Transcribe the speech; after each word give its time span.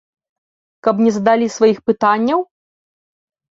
Каб 0.87 0.95
не 1.09 1.13
задалі 1.19 1.47
сваіх 1.57 1.77
пытанняў? 1.91 2.39